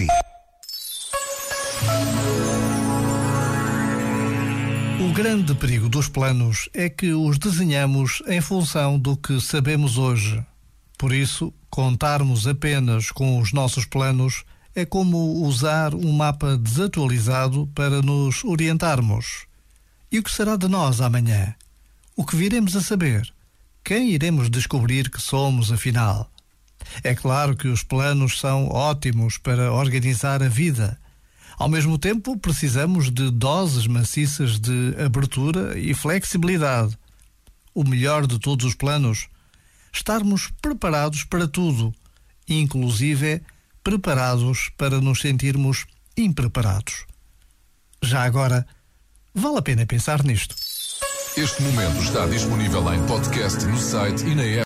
si. 0.00 0.06
O 5.00 5.12
grande 5.12 5.54
perigo 5.54 5.88
dos 5.88 6.08
planos 6.08 6.68
é 6.72 6.88
que 6.88 7.12
os 7.12 7.38
desenhamos 7.38 8.22
em 8.26 8.40
função 8.40 8.98
do 8.98 9.16
que 9.16 9.40
sabemos 9.40 9.98
hoje. 9.98 10.44
Por 10.96 11.12
isso, 11.12 11.52
contarmos 11.68 12.46
apenas 12.46 13.10
com 13.10 13.38
os 13.38 13.52
nossos 13.52 13.84
planos 13.84 14.44
é 14.74 14.84
como 14.84 15.44
usar 15.44 15.94
um 15.94 16.12
mapa 16.12 16.56
desatualizado 16.56 17.68
para 17.74 18.00
nos 18.02 18.44
orientarmos. 18.44 19.46
E 20.12 20.18
o 20.18 20.22
que 20.22 20.30
será 20.30 20.56
de 20.56 20.68
nós 20.68 21.00
amanhã? 21.00 21.54
O 22.16 22.24
que 22.24 22.36
viremos 22.36 22.76
a 22.76 22.80
saber? 22.80 23.32
Quem 23.82 24.10
iremos 24.10 24.50
descobrir 24.50 25.10
que 25.10 25.20
somos, 25.20 25.72
afinal? 25.72 26.30
É 27.02 27.14
claro 27.14 27.56
que 27.56 27.68
os 27.68 27.82
planos 27.82 28.38
são 28.38 28.68
ótimos 28.68 29.38
para 29.38 29.72
organizar 29.72 30.42
a 30.42 30.48
vida. 30.48 30.98
Ao 31.58 31.68
mesmo 31.68 31.98
tempo, 31.98 32.38
precisamos 32.38 33.10
de 33.10 33.30
doses 33.30 33.86
maciças 33.86 34.58
de 34.58 34.94
abertura 35.04 35.78
e 35.78 35.92
flexibilidade. 35.94 36.96
O 37.74 37.84
melhor 37.84 38.26
de 38.26 38.38
todos 38.38 38.64
os 38.66 38.74
planos, 38.74 39.28
estarmos 39.92 40.50
preparados 40.62 41.24
para 41.24 41.46
tudo, 41.46 41.94
inclusive 42.48 43.42
preparados 43.84 44.70
para 44.76 45.00
nos 45.00 45.20
sentirmos 45.20 45.86
impreparados. 46.16 47.04
Já 48.02 48.24
agora, 48.24 48.66
vale 49.34 49.58
a 49.58 49.62
pena 49.62 49.86
pensar 49.86 50.22
nisto. 50.24 50.54
Este 51.36 51.62
momento 51.62 52.02
está 52.02 52.26
disponível 52.26 52.92
em 52.92 53.06
podcast 53.06 53.64
no 53.64 53.78
site 53.78 54.24
e 54.24 54.34
na 54.34 54.42
app. 54.42 54.58